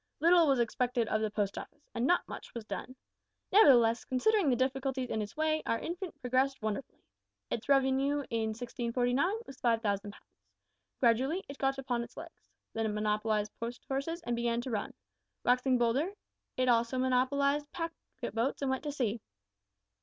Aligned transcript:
Little 0.19 0.47
was 0.47 0.59
expected 0.59 1.07
of 1.09 1.21
the 1.21 1.29
Post 1.29 1.59
Office, 1.59 1.85
and 1.93 2.07
not 2.07 2.27
much 2.27 2.55
was 2.55 2.65
done. 2.65 2.95
Nevertheless, 3.51 4.03
considering 4.03 4.49
the 4.49 4.55
difficulties 4.55 5.11
in 5.11 5.21
its 5.21 5.37
way, 5.37 5.61
our 5.67 5.77
infant 5.77 6.19
progressed 6.19 6.59
wonderfully. 6.59 7.03
Its 7.51 7.69
revenue 7.69 8.21
in 8.31 8.47
1649 8.49 9.35
was 9.45 9.59
5000 9.59 10.11
pounds. 10.13 10.23
Gradually 11.01 11.45
it 11.47 11.59
got 11.59 11.77
upon 11.77 12.01
its 12.01 12.17
legs. 12.17 12.49
Then 12.73 12.87
it 12.87 12.89
monopolised 12.89 13.51
post 13.59 13.85
horses 13.87 14.21
and 14.23 14.35
began 14.35 14.59
to 14.61 14.71
run. 14.71 14.95
Waxing 15.45 15.77
bolder, 15.77 16.13
it 16.57 16.67
also 16.67 16.97
monopolised 16.97 17.71
packet 17.71 18.33
boats 18.33 18.63
and 18.63 18.71
went 18.71 18.81
to 18.85 18.91
sea. 18.91 19.21